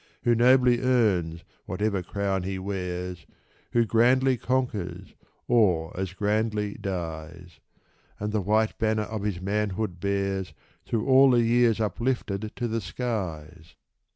Who 0.23 0.33
nobly 0.33 0.79
earns 0.81 1.43
whatever 1.67 2.01
crown 2.01 2.41
he 2.41 2.57
wears, 2.57 3.27
Who 3.73 3.85
grandly 3.85 4.35
conquers, 4.35 5.13
or 5.47 5.95
as 5.95 6.13
grandly 6.15 6.73
dies; 6.73 7.59
And 8.19 8.31
the 8.33 8.41
white 8.41 8.79
banner 8.79 9.03
of 9.03 9.21
his 9.21 9.39
manhood 9.39 9.99
bears. 9.99 10.55
Through 10.87 11.05
all 11.07 11.29
the 11.29 11.43
years 11.43 11.79
uplifted 11.79 12.51
to 12.55 12.67
the 12.67 12.81
skies 12.81 13.75